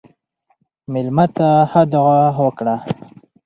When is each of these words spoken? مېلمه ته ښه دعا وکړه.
مېلمه 0.91 1.25
ته 1.35 1.47
ښه 1.69 1.81
دعا 1.93 2.21
وکړه. 2.45 2.75